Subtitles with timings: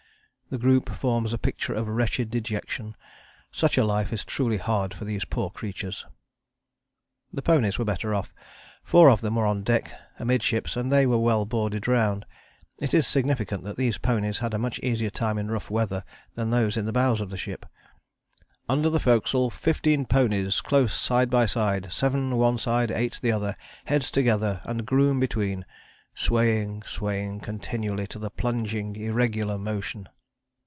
[0.53, 2.97] The group forms a picture of wretched dejection;
[3.53, 6.05] such a life is truly hard for these poor creatures."
[7.31, 8.33] The ponies were better off.
[8.83, 12.25] Four of them were on deck amidships and they were well boarded round.
[12.81, 16.49] It is significant that these ponies had a much easier time in rough weather than
[16.49, 17.65] those in the bows of the ship.
[18.67, 23.55] "Under the forecastle fifteen ponies close side by side, seven one side, eight the other,
[23.85, 25.63] heads together, and groom between
[26.13, 30.09] swaying, swaying continually to the plunging, irregular motion."